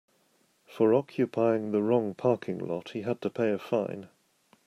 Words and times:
For 0.65 0.95
occupying 0.95 1.69
the 1.73 1.83
wrong 1.83 2.15
parking 2.15 2.57
lot 2.57 2.89
he 2.89 3.03
had 3.03 3.21
to 3.21 3.29
pay 3.29 3.51
a 3.51 3.59
fine. 3.59 4.09